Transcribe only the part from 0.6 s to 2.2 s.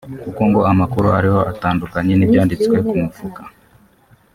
amakuru ariho atandukanye